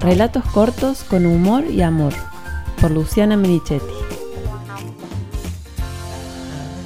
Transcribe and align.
Relatos 0.00 0.42
cortos 0.54 1.04
con 1.04 1.26
humor 1.26 1.66
y 1.66 1.82
amor, 1.82 2.14
por 2.80 2.90
Luciana 2.90 3.36
Merichetti. 3.36 3.84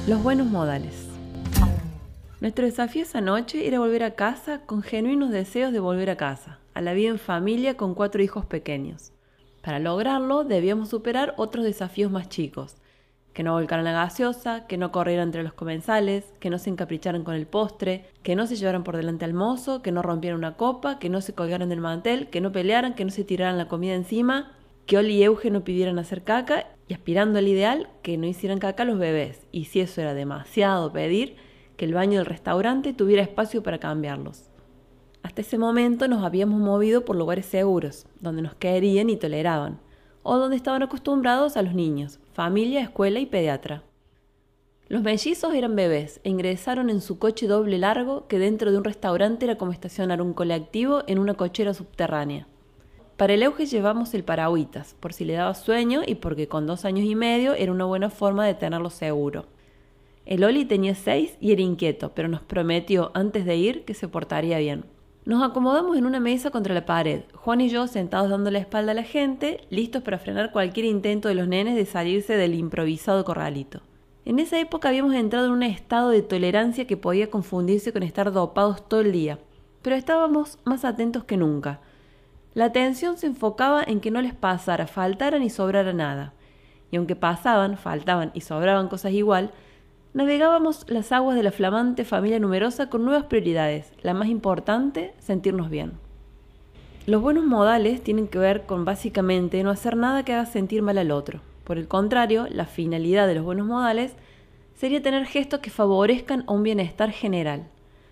Los 0.05 0.21
buenos 0.21 0.47
modales. 0.47 1.07
Nuestro 2.41 2.65
desafío 2.65 3.03
esa 3.03 3.21
noche 3.21 3.69
era 3.69 3.79
volver 3.79 4.03
a 4.03 4.15
casa 4.15 4.63
con 4.65 4.81
genuinos 4.81 5.31
deseos 5.31 5.71
de 5.71 5.79
volver 5.79 6.09
a 6.09 6.17
casa, 6.17 6.59
a 6.73 6.81
la 6.81 6.93
vida 6.93 7.07
en 7.07 7.17
familia 7.17 7.77
con 7.77 7.95
cuatro 7.95 8.21
hijos 8.21 8.45
pequeños. 8.45 9.13
Para 9.61 9.79
lograrlo 9.79 10.43
debíamos 10.43 10.89
superar 10.89 11.35
otros 11.37 11.63
desafíos 11.63 12.11
más 12.11 12.27
chicos, 12.27 12.75
que 13.35 13.43
no 13.43 13.51
volcaran 13.51 13.83
la 13.83 13.91
gaseosa, 13.91 14.65
que 14.65 14.77
no 14.77 14.93
corrieran 14.93 15.27
entre 15.27 15.43
los 15.43 15.51
comensales, 15.51 16.33
que 16.39 16.49
no 16.49 16.57
se 16.57 16.69
encapricharan 16.69 17.25
con 17.25 17.35
el 17.35 17.47
postre, 17.47 18.05
que 18.23 18.33
no 18.33 18.47
se 18.47 18.55
llevaran 18.55 18.85
por 18.85 18.95
delante 18.95 19.25
al 19.25 19.33
mozo, 19.33 19.81
que 19.81 19.91
no 19.91 20.01
rompieran 20.01 20.39
una 20.39 20.55
copa, 20.55 20.99
que 20.99 21.09
no 21.09 21.19
se 21.19 21.33
colgaran 21.33 21.67
del 21.67 21.81
mantel, 21.81 22.29
que 22.29 22.39
no 22.39 22.53
pelearan, 22.53 22.95
que 22.95 23.03
no 23.03 23.11
se 23.11 23.25
tiraran 23.25 23.57
la 23.57 23.67
comida 23.67 23.93
encima, 23.93 24.53
que 24.85 24.97
Oli 24.97 25.17
y 25.17 25.23
Euge 25.23 25.51
no 25.51 25.65
pidieran 25.65 25.99
hacer 25.99 26.23
caca 26.23 26.67
y 26.87 26.93
aspirando 26.93 27.37
al 27.37 27.49
ideal, 27.49 27.89
que 28.03 28.17
no 28.17 28.25
hicieran 28.25 28.59
caca 28.59 28.85
los 28.85 28.97
bebés. 28.97 29.45
Y 29.51 29.65
si 29.65 29.81
eso 29.81 29.99
era 29.99 30.13
demasiado 30.13 30.93
pedir, 30.93 31.35
que 31.75 31.83
el 31.83 31.93
baño 31.93 32.19
del 32.19 32.27
restaurante 32.27 32.93
tuviera 32.93 33.21
espacio 33.21 33.61
para 33.61 33.79
cambiarlos. 33.79 34.49
Hasta 35.23 35.41
ese 35.41 35.57
momento 35.57 36.07
nos 36.07 36.23
habíamos 36.23 36.61
movido 36.61 37.03
por 37.03 37.17
lugares 37.17 37.47
seguros, 37.47 38.07
donde 38.21 38.43
nos 38.43 38.55
querían 38.55 39.09
y 39.09 39.17
toleraban 39.17 39.81
o 40.27 40.39
donde 40.39 40.57
estaban 40.57 40.81
acostumbrados 40.81 41.55
a 41.55 41.61
los 41.61 41.75
niños, 41.75 42.19
familia, 42.33 42.81
escuela 42.81 43.19
y 43.19 43.27
pediatra. 43.27 43.83
Los 44.87 45.03
mellizos 45.03 45.53
eran 45.53 45.75
bebés 45.75 46.19
e 46.23 46.29
ingresaron 46.29 46.89
en 46.89 46.99
su 46.99 47.19
coche 47.19 47.45
doble 47.45 47.77
largo 47.77 48.27
que 48.27 48.39
dentro 48.39 48.71
de 48.71 48.79
un 48.79 48.83
restaurante 48.83 49.45
era 49.45 49.57
como 49.57 49.71
estacionar 49.71 50.23
un 50.23 50.33
colectivo 50.33 51.03
en 51.05 51.19
una 51.19 51.35
cochera 51.35 51.75
subterránea. 51.75 52.47
Para 53.17 53.35
el 53.35 53.43
auge 53.43 53.67
llevamos 53.67 54.15
el 54.15 54.23
paragüitas, 54.23 54.95
por 54.95 55.13
si 55.13 55.25
le 55.25 55.33
daba 55.33 55.53
sueño 55.53 56.01
y 56.05 56.15
porque 56.15 56.47
con 56.47 56.65
dos 56.65 56.85
años 56.85 57.05
y 57.05 57.13
medio 57.13 57.53
era 57.53 57.71
una 57.71 57.85
buena 57.85 58.09
forma 58.09 58.47
de 58.47 58.55
tenerlo 58.55 58.89
seguro. 58.89 59.45
El 60.25 60.43
Oli 60.43 60.65
tenía 60.65 60.95
seis 60.95 61.37
y 61.39 61.51
era 61.51 61.61
inquieto, 61.61 62.13
pero 62.15 62.29
nos 62.29 62.41
prometió 62.41 63.11
antes 63.13 63.45
de 63.45 63.57
ir 63.57 63.85
que 63.85 63.93
se 63.93 64.07
portaría 64.07 64.57
bien. 64.57 64.85
Nos 65.25 65.41
acomodamos 65.41 65.97
en 65.97 66.05
una 66.05 66.19
mesa 66.19 66.51
contra 66.51 66.75
la 66.75 66.85
pared, 66.85 67.23
Juan 67.33 67.59
y 67.59 67.69
yo 67.69 67.87
sentados 67.87 68.29
dando 68.29 68.51
la 68.51 68.59
espalda 68.59 68.91
a 68.91 68.95
la 68.95 69.01
gente, 69.01 69.65
listos 69.71 70.03
para 70.03 70.19
frenar 70.19 70.51
cualquier 70.51 70.85
intento 70.85 71.27
de 71.27 71.33
los 71.33 71.47
nenes 71.47 71.75
de 71.75 71.87
salirse 71.87 72.37
del 72.37 72.53
improvisado 72.53 73.25
corralito. 73.25 73.81
En 74.23 74.37
esa 74.37 74.59
época 74.59 74.89
habíamos 74.89 75.15
entrado 75.15 75.47
en 75.47 75.53
un 75.53 75.63
estado 75.63 76.11
de 76.11 76.21
tolerancia 76.21 76.85
que 76.85 76.95
podía 76.95 77.31
confundirse 77.31 77.91
con 77.91 78.03
estar 78.03 78.31
dopados 78.31 78.87
todo 78.87 79.01
el 79.01 79.11
día, 79.11 79.39
pero 79.81 79.95
estábamos 79.95 80.59
más 80.63 80.85
atentos 80.85 81.23
que 81.23 81.37
nunca. 81.37 81.81
La 82.53 82.65
atención 82.65 83.17
se 83.17 83.25
enfocaba 83.25 83.83
en 83.83 84.01
que 84.01 84.11
no 84.11 84.21
les 84.21 84.35
pasara, 84.35 84.85
faltara 84.85 85.39
ni 85.39 85.49
sobrara 85.49 85.91
nada. 85.91 86.33
Y 86.91 86.97
aunque 86.97 87.15
pasaban, 87.15 87.77
faltaban 87.79 88.29
y 88.35 88.41
sobraban 88.41 88.89
cosas 88.89 89.11
igual, 89.13 89.49
navegábamos 90.15 90.85
las 90.87 91.11
aguas 91.11 91.35
de 91.35 91.43
la 91.43 91.51
flamante 91.51 92.05
familia 92.05 92.39
numerosa 92.39 92.89
con 92.89 93.03
nuevas 93.03 93.25
prioridades. 93.25 93.91
La 94.01 94.13
más 94.13 94.29
importante, 94.29 95.13
sentirnos 95.19 95.69
bien. 95.69 95.91
Los 97.05 97.21
buenos 97.21 97.43
modales 97.43 98.01
tienen 98.01 98.29
que 98.29 98.39
ver 98.39 98.65
con 98.65 98.85
básicamente 98.85 99.61
no 99.61 99.71
hacer 99.71 99.97
nada 99.97 100.23
que 100.23 100.31
haga 100.31 100.45
sentir 100.45 100.81
mal 100.81 100.97
al 100.97 101.11
otro. 101.11 101.41
Por 101.65 101.77
el 101.77 101.89
contrario, 101.89 102.47
la 102.49 102.65
finalidad 102.65 103.27
de 103.27 103.35
los 103.35 103.43
buenos 103.43 103.67
modales 103.67 104.15
sería 104.73 105.01
tener 105.01 105.25
gestos 105.25 105.59
que 105.59 105.69
favorezcan 105.69 106.45
a 106.47 106.53
un 106.53 106.63
bienestar 106.63 107.11
general. 107.11 107.67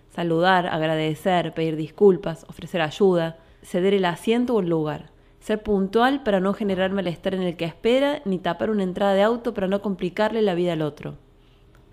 Saludar, 0.09 0.67
agradecer, 0.67 1.53
pedir 1.53 1.77
disculpas, 1.77 2.45
ofrecer 2.49 2.81
ayuda, 2.81 3.37
ceder 3.61 3.93
el 3.93 4.03
asiento 4.03 4.55
o 4.55 4.59
el 4.59 4.67
lugar. 4.67 5.09
Ser 5.39 5.63
puntual 5.63 6.21
para 6.23 6.41
no 6.41 6.53
generar 6.53 6.91
malestar 6.91 7.33
en 7.33 7.43
el 7.43 7.55
que 7.55 7.63
espera, 7.63 8.21
ni 8.25 8.39
tapar 8.39 8.71
una 8.71 8.83
entrada 8.83 9.13
de 9.13 9.23
auto 9.23 9.53
para 9.53 9.67
no 9.67 9.81
complicarle 9.81 10.41
la 10.41 10.53
vida 10.53 10.73
al 10.73 10.81
otro 10.81 11.15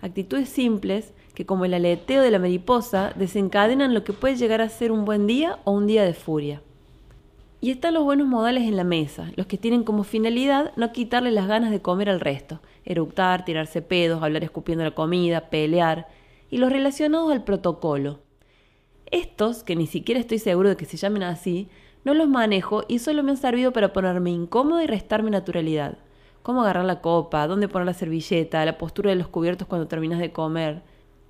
actitudes 0.01 0.49
simples 0.49 1.13
que 1.33 1.45
como 1.45 1.65
el 1.65 1.73
aleteo 1.73 2.21
de 2.21 2.31
la 2.31 2.39
mariposa 2.39 3.13
desencadenan 3.15 3.93
lo 3.93 4.03
que 4.03 4.13
puede 4.13 4.35
llegar 4.35 4.61
a 4.61 4.69
ser 4.69 4.91
un 4.91 5.05
buen 5.05 5.27
día 5.27 5.59
o 5.63 5.71
un 5.71 5.87
día 5.87 6.03
de 6.03 6.13
furia. 6.13 6.61
Y 7.61 7.69
están 7.69 7.93
los 7.93 8.03
buenos 8.03 8.27
modales 8.27 8.63
en 8.63 8.75
la 8.75 8.83
mesa, 8.83 9.31
los 9.35 9.45
que 9.45 9.57
tienen 9.57 9.83
como 9.83 10.03
finalidad 10.03 10.73
no 10.75 10.91
quitarle 10.91 11.31
las 11.31 11.47
ganas 11.47 11.69
de 11.69 11.81
comer 11.81 12.09
al 12.09 12.19
resto, 12.19 12.59
eructar, 12.85 13.45
tirarse 13.45 13.83
pedos, 13.83 14.23
hablar 14.23 14.43
escupiendo 14.43 14.83
la 14.83 14.95
comida, 14.95 15.49
pelear, 15.49 16.07
y 16.49 16.57
los 16.57 16.71
relacionados 16.71 17.31
al 17.31 17.43
protocolo. 17.43 18.19
Estos, 19.11 19.63
que 19.63 19.75
ni 19.75 19.85
siquiera 19.85 20.19
estoy 20.19 20.39
seguro 20.39 20.69
de 20.69 20.75
que 20.75 20.85
se 20.85 20.97
llamen 20.97 21.23
así, 21.23 21.69
no 22.03 22.15
los 22.15 22.27
manejo 22.27 22.83
y 22.87 22.97
solo 22.99 23.21
me 23.21 23.31
han 23.31 23.37
servido 23.37 23.71
para 23.71 23.93
ponerme 23.93 24.31
incómodo 24.31 24.81
y 24.81 24.87
restarme 24.87 25.29
naturalidad 25.29 25.99
cómo 26.43 26.61
agarrar 26.61 26.85
la 26.85 27.01
copa, 27.01 27.47
dónde 27.47 27.67
poner 27.67 27.85
la 27.85 27.93
servilleta, 27.93 28.65
la 28.65 28.77
postura 28.77 29.09
de 29.09 29.15
los 29.15 29.27
cubiertos 29.27 29.67
cuando 29.67 29.87
terminas 29.87 30.19
de 30.19 30.31
comer. 30.31 30.81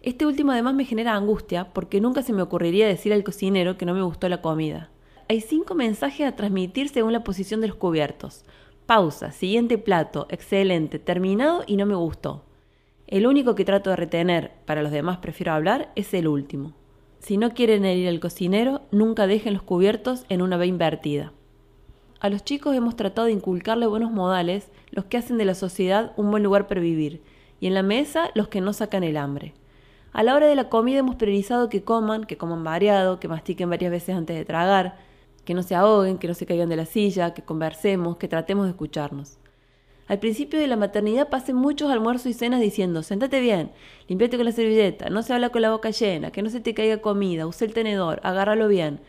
Este 0.02 0.26
último 0.26 0.52
además 0.52 0.74
me 0.74 0.86
genera 0.86 1.16
angustia 1.16 1.74
porque 1.74 2.02
nunca 2.02 2.24
se 2.24 2.34
me 2.34 2.42
ocurriría 2.42 2.88
decir 2.88 3.14
al 3.14 3.24
cocinero 3.24 3.78
que 3.78 3.86
no 3.86 3.94
me 3.94 4.02
gustó 4.02 4.30
la 4.30 4.42
comida. 4.42 4.90
Hay 5.30 5.42
cinco 5.42 5.76
mensajes 5.76 6.28
a 6.28 6.36
transmitir 6.36 6.90
según 6.90 7.14
la 7.14 7.24
posición 7.24 7.62
de 7.62 7.68
los 7.68 7.78
cubiertos. 7.78 8.44
Pausa, 8.86 9.32
siguiente 9.32 9.78
plato, 9.78 10.28
excelente, 10.30 11.00
terminado 11.00 11.64
y 11.68 11.78
no 11.78 11.86
me 11.86 11.96
gustó. 11.96 12.44
El 13.08 13.28
único 13.28 13.56
que 13.56 13.66
trato 13.66 13.90
de 13.90 13.96
retener, 13.96 14.52
para 14.66 14.82
los 14.82 14.92
demás 14.92 15.18
prefiero 15.18 15.54
hablar, 15.54 15.92
es 15.96 16.14
el 16.14 16.28
último. 16.28 16.74
Si 17.20 17.38
no 17.38 17.54
quieren 17.54 17.86
herir 17.86 18.08
al 18.08 18.20
cocinero, 18.20 18.82
nunca 18.92 19.28
dejen 19.28 19.54
los 19.54 19.62
cubiertos 19.62 20.26
en 20.30 20.42
una 20.42 20.58
B 20.58 20.66
invertida. 20.66 21.34
A 22.22 22.30
los 22.30 22.44
chicos 22.44 22.76
hemos 22.76 22.96
tratado 22.96 23.26
de 23.26 23.34
inculcarle 23.34 23.88
buenos 23.88 24.12
modales, 24.12 24.70
los 24.92 25.06
que 25.06 25.18
hacen 25.18 25.40
de 25.40 25.46
la 25.46 25.56
sociedad 25.56 26.14
un 26.18 26.30
buen 26.30 26.44
lugar 26.44 26.68
para 26.68 26.80
vivir, 26.80 27.24
y 27.60 27.66
en 27.66 27.74
la 27.74 27.82
mesa 27.82 28.30
los 28.36 28.48
que 28.48 28.62
no 28.62 28.74
sacan 28.74 29.04
el 29.04 29.18
hambre. 29.18 29.56
A 30.14 30.22
la 30.22 30.36
hora 30.36 30.46
de 30.46 30.54
la 30.54 30.70
comida 30.70 31.00
hemos 31.00 31.16
priorizado 31.16 31.68
que 31.68 31.84
coman, 31.84 32.26
que 32.26 32.38
coman 32.38 32.64
variado, 32.64 33.20
que 33.20 33.28
mastiquen 33.28 33.72
varias 33.72 33.90
veces 33.90 34.16
antes 34.16 34.38
de 34.38 34.46
tragar, 34.46 35.00
que 35.46 35.56
no 35.56 35.64
se 35.64 35.74
ahoguen, 35.74 36.20
que 36.20 36.28
no 36.28 36.36
se 36.36 36.46
caigan 36.46 36.70
de 36.70 36.76
la 36.76 36.86
silla, 36.86 37.34
que 37.34 37.42
conversemos, 37.42 38.18
que 38.18 38.28
tratemos 38.28 38.66
de 38.66 38.72
escucharnos. 38.74 39.40
Al 40.08 40.20
principio 40.20 40.60
de 40.60 40.68
la 40.68 40.78
maternidad 40.78 41.30
pasen 41.30 41.56
muchos 41.56 41.90
almuerzos 41.90 42.28
y 42.28 42.34
cenas 42.34 42.62
diciendo, 42.62 43.02
sentate 43.02 43.42
bien, 43.42 43.72
limpiate 44.08 44.38
con 44.38 44.46
la 44.46 44.52
servilleta, 44.52 45.10
no 45.10 45.24
se 45.24 45.34
habla 45.34 45.50
con 45.50 45.64
la 45.64 45.72
boca 45.72 45.90
llena, 45.90 46.30
que 46.30 46.44
no 46.44 46.52
se 46.52 46.60
te 46.60 46.76
caiga 46.76 47.02
comida, 47.02 47.48
use 47.48 47.66
el 47.66 47.74
tenedor, 47.74 48.20
agárralo 48.22 48.68
bien. 48.68 49.00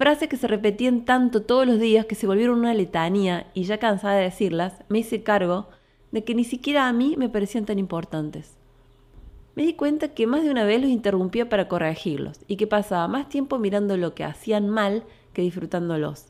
Frases 0.00 0.30
que 0.30 0.38
se 0.38 0.46
repetían 0.46 1.04
tanto 1.04 1.42
todos 1.42 1.66
los 1.66 1.78
días 1.78 2.06
que 2.06 2.14
se 2.14 2.26
volvieron 2.26 2.60
una 2.60 2.72
letanía 2.72 3.48
y 3.52 3.64
ya 3.64 3.76
cansada 3.76 4.14
de 4.14 4.22
decirlas, 4.22 4.72
me 4.88 5.00
hice 5.00 5.22
cargo 5.22 5.68
de 6.10 6.24
que 6.24 6.34
ni 6.34 6.44
siquiera 6.44 6.88
a 6.88 6.92
mí 6.94 7.16
me 7.18 7.28
parecían 7.28 7.66
tan 7.66 7.78
importantes. 7.78 8.56
Me 9.54 9.62
di 9.62 9.74
cuenta 9.74 10.14
que 10.14 10.26
más 10.26 10.42
de 10.42 10.50
una 10.50 10.64
vez 10.64 10.80
los 10.80 10.88
interrumpía 10.88 11.50
para 11.50 11.68
corregirlos 11.68 12.40
y 12.46 12.56
que 12.56 12.66
pasaba 12.66 13.08
más 13.08 13.28
tiempo 13.28 13.58
mirando 13.58 13.98
lo 13.98 14.14
que 14.14 14.24
hacían 14.24 14.70
mal 14.70 15.04
que 15.34 15.42
disfrutándolos. 15.42 16.28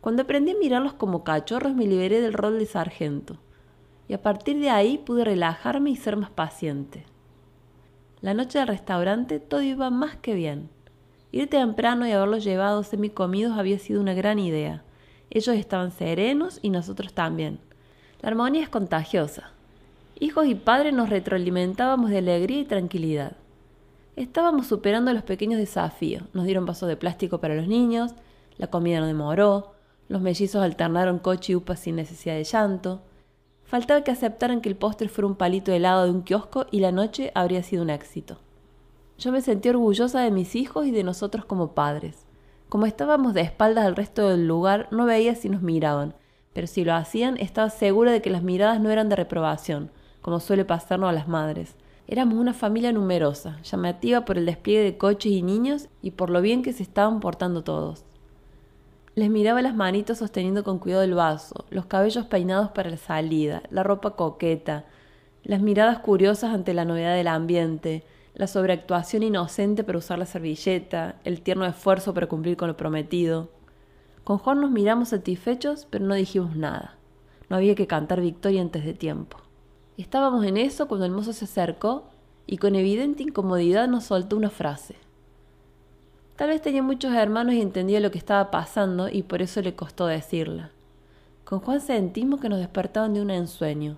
Cuando 0.00 0.22
aprendí 0.22 0.50
a 0.50 0.58
mirarlos 0.58 0.94
como 0.94 1.22
cachorros 1.22 1.76
me 1.76 1.86
liberé 1.86 2.20
del 2.20 2.32
rol 2.32 2.58
de 2.58 2.66
sargento 2.66 3.36
y 4.08 4.14
a 4.14 4.22
partir 4.22 4.58
de 4.58 4.70
ahí 4.70 4.98
pude 4.98 5.24
relajarme 5.24 5.90
y 5.90 5.96
ser 5.96 6.16
más 6.16 6.30
paciente. 6.30 7.04
La 8.20 8.34
noche 8.34 8.58
del 8.58 8.66
restaurante 8.66 9.38
todo 9.38 9.62
iba 9.62 9.90
más 9.90 10.16
que 10.16 10.34
bien. 10.34 10.74
Ir 11.32 11.50
temprano 11.50 12.06
y 12.06 12.12
haberlos 12.12 12.44
llevado 12.44 12.82
semicomidos 12.82 13.58
había 13.58 13.78
sido 13.78 14.00
una 14.00 14.14
gran 14.14 14.38
idea. 14.38 14.82
Ellos 15.30 15.56
estaban 15.56 15.90
serenos 15.90 16.58
y 16.62 16.70
nosotros 16.70 17.12
también. 17.12 17.58
La 18.22 18.28
armonía 18.28 18.62
es 18.62 18.68
contagiosa. 18.68 19.50
Hijos 20.18 20.46
y 20.46 20.54
padres 20.54 20.94
nos 20.94 21.10
retroalimentábamos 21.10 22.10
de 22.10 22.18
alegría 22.18 22.60
y 22.60 22.64
tranquilidad. 22.64 23.36
Estábamos 24.16 24.66
superando 24.66 25.12
los 25.12 25.24
pequeños 25.24 25.58
desafíos. 25.58 26.22
Nos 26.32 26.46
dieron 26.46 26.64
vasos 26.64 26.88
de 26.88 26.96
plástico 26.96 27.38
para 27.38 27.54
los 27.54 27.68
niños, 27.68 28.14
la 28.56 28.68
comida 28.68 29.00
no 29.00 29.06
demoró, 29.06 29.74
los 30.08 30.22
mellizos 30.22 30.62
alternaron 30.62 31.18
coche 31.18 31.52
y 31.52 31.56
upa 31.56 31.76
sin 31.76 31.96
necesidad 31.96 32.36
de 32.36 32.44
llanto. 32.44 33.02
Faltaba 33.64 34.04
que 34.04 34.12
aceptaran 34.12 34.60
que 34.60 34.68
el 34.68 34.76
postre 34.76 35.08
fuera 35.08 35.26
un 35.26 35.34
palito 35.34 35.72
helado 35.72 36.04
de 36.04 36.12
un 36.12 36.22
kiosco 36.22 36.66
y 36.70 36.80
la 36.80 36.92
noche 36.92 37.32
habría 37.34 37.62
sido 37.62 37.82
un 37.82 37.90
éxito. 37.90 38.38
Yo 39.18 39.32
me 39.32 39.40
sentí 39.40 39.70
orgullosa 39.70 40.20
de 40.20 40.30
mis 40.30 40.54
hijos 40.54 40.86
y 40.86 40.90
de 40.90 41.02
nosotros 41.02 41.44
como 41.44 41.72
padres. 41.72 42.26
Como 42.68 42.84
estábamos 42.84 43.32
de 43.32 43.40
espaldas 43.40 43.86
al 43.86 43.96
resto 43.96 44.28
del 44.28 44.46
lugar, 44.46 44.88
no 44.90 45.06
veía 45.06 45.34
si 45.34 45.48
nos 45.48 45.62
miraban, 45.62 46.14
pero 46.52 46.66
si 46.66 46.84
lo 46.84 46.94
hacían, 46.94 47.38
estaba 47.38 47.70
segura 47.70 48.12
de 48.12 48.20
que 48.20 48.30
las 48.30 48.42
miradas 48.42 48.80
no 48.80 48.90
eran 48.90 49.08
de 49.08 49.16
reprobación, 49.16 49.90
como 50.20 50.40
suele 50.40 50.64
pasarnos 50.64 51.08
a 51.08 51.12
las 51.12 51.28
madres. 51.28 51.76
Éramos 52.08 52.38
una 52.38 52.52
familia 52.52 52.92
numerosa, 52.92 53.60
llamativa 53.62 54.24
por 54.24 54.36
el 54.36 54.46
despliegue 54.46 54.82
de 54.82 54.98
coches 54.98 55.32
y 55.32 55.42
niños 55.42 55.88
y 56.02 56.10
por 56.10 56.30
lo 56.30 56.40
bien 56.40 56.62
que 56.62 56.72
se 56.72 56.82
estaban 56.82 57.20
portando 57.20 57.64
todos. 57.64 58.04
Les 59.14 59.30
miraba 59.30 59.62
las 59.62 59.74
manitos 59.74 60.18
sosteniendo 60.18 60.62
con 60.62 60.78
cuidado 60.78 61.02
el 61.02 61.14
vaso, 61.14 61.64
los 61.70 61.86
cabellos 61.86 62.26
peinados 62.26 62.70
para 62.70 62.90
la 62.90 62.98
salida, 62.98 63.62
la 63.70 63.82
ropa 63.82 64.14
coqueta, 64.14 64.84
las 65.42 65.62
miradas 65.62 66.00
curiosas 66.00 66.52
ante 66.52 66.74
la 66.74 66.84
novedad 66.84 67.14
del 67.14 67.28
ambiente, 67.28 68.04
la 68.36 68.46
sobreactuación 68.46 69.22
inocente 69.22 69.82
para 69.82 69.96
usar 69.96 70.18
la 70.18 70.26
servilleta, 70.26 71.16
el 71.24 71.40
tierno 71.40 71.64
esfuerzo 71.64 72.12
para 72.12 72.26
cumplir 72.26 72.58
con 72.58 72.68
lo 72.68 72.76
prometido. 72.76 73.48
Con 74.24 74.36
Juan 74.36 74.60
nos 74.60 74.70
miramos 74.70 75.08
satisfechos, 75.08 75.86
pero 75.88 76.04
no 76.04 76.14
dijimos 76.14 76.54
nada. 76.54 76.96
No 77.48 77.56
había 77.56 77.74
que 77.74 77.86
cantar 77.86 78.20
victoria 78.20 78.60
antes 78.60 78.84
de 78.84 78.92
tiempo. 78.92 79.38
Estábamos 79.96 80.44
en 80.44 80.58
eso 80.58 80.86
cuando 80.86 81.06
el 81.06 81.12
mozo 81.12 81.32
se 81.32 81.46
acercó 81.46 82.10
y 82.46 82.58
con 82.58 82.74
evidente 82.74 83.22
incomodidad 83.22 83.88
nos 83.88 84.04
soltó 84.04 84.36
una 84.36 84.50
frase. 84.50 84.96
Tal 86.36 86.50
vez 86.50 86.60
tenía 86.60 86.82
muchos 86.82 87.14
hermanos 87.14 87.54
y 87.54 87.62
entendía 87.62 88.00
lo 88.00 88.10
que 88.10 88.18
estaba 88.18 88.50
pasando 88.50 89.08
y 89.08 89.22
por 89.22 89.40
eso 89.40 89.62
le 89.62 89.74
costó 89.74 90.06
decirla. 90.06 90.72
Con 91.44 91.60
Juan 91.60 91.80
sentimos 91.80 92.42
que 92.42 92.50
nos 92.50 92.58
despertaban 92.58 93.14
de 93.14 93.22
un 93.22 93.30
ensueño. 93.30 93.96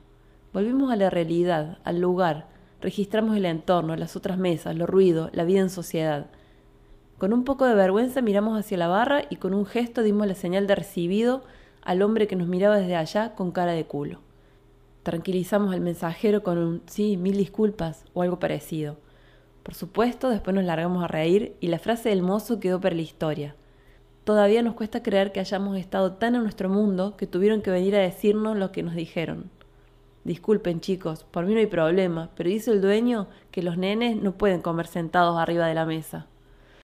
Volvimos 0.52 0.93
a 0.93 0.96
la 0.96 1.11
realidad, 1.11 1.79
al 1.82 1.99
lugar, 1.99 2.46
registramos 2.80 3.36
el 3.36 3.44
entorno, 3.44 3.96
las 3.96 4.16
otras 4.16 4.38
mesas, 4.38 4.76
los 4.76 4.88
ruidos, 4.88 5.30
la 5.32 5.44
vida 5.44 5.60
en 5.60 5.70
sociedad. 5.70 6.26
Con 7.19 7.32
un 7.32 7.44
poco 7.44 7.64
de 7.64 7.75
vergüenza 7.75 8.22
miramos 8.22 8.58
hacia 8.58 8.78
la 8.78 8.88
barra 8.88 9.22
y 9.28 9.36
con 9.36 9.54
un 9.54 9.66
gesto 9.66 10.02
dimos 10.02 10.26
la 10.26 10.34
señal 10.34 10.66
de 10.66 10.76
recibido 10.76 11.42
al 11.82 12.02
hombre 12.02 12.26
que 12.26 12.36
nos 12.36 12.48
miraba 12.48 12.76
desde 12.76 12.96
allá 12.96 13.34
con 13.34 13.50
cara 13.50 13.72
de 13.72 13.86
culo. 13.86 14.20
Tranquilizamos 15.02 15.72
al 15.72 15.80
mensajero 15.80 16.42
con 16.42 16.58
un 16.58 16.82
sí, 16.86 17.16
mil 17.16 17.36
disculpas 17.36 18.04
o 18.14 18.22
algo 18.22 18.38
parecido. 18.38 18.98
Por 19.62 19.75
supuesto, 19.75 20.30
después 20.30 20.54
nos 20.54 20.64
largamos 20.64 21.02
a 21.02 21.08
reír 21.08 21.56
y 21.60 21.69
la 21.69 21.78
frase 21.78 22.10
del 22.10 22.22
mozo 22.22 22.60
quedó 22.60 22.80
para 22.80 22.94
la 22.94 23.02
historia. 23.02 23.54
Todavía 24.25 24.62
nos 24.62 24.75
cuesta 24.75 25.02
creer 25.02 25.32
que 25.32 25.40
hayamos 25.40 25.76
estado 25.78 26.12
tan 26.12 26.34
en 26.34 26.42
nuestro 26.42 26.69
mundo 26.69 27.16
que 27.16 27.26
tuvieron 27.26 27.62
que 27.62 27.70
venir 27.70 27.96
a 27.96 28.00
decirnos 28.00 28.56
lo 28.56 28.70
que 28.70 28.82
nos 28.82 28.94
dijeron. 28.94 29.50
Disculpen 30.28 30.82
chicos, 30.82 31.25
por 31.25 31.46
mí 31.46 31.54
no 31.54 31.60
hay 31.60 31.69
problema, 31.69 32.28
pero 32.36 32.50
dice 32.50 32.70
el 32.70 32.82
dueño 32.82 33.28
que 33.50 33.62
los 33.62 33.78
nenes 33.78 34.14
no 34.20 34.32
pueden 34.32 34.60
comer 34.60 34.86
sentados 34.86 35.38
arriba 35.38 35.66
de 35.66 35.72
la 35.72 35.86
mesa. 35.86 36.26